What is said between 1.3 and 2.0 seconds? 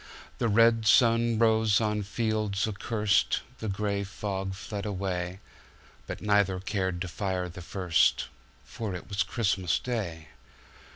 rose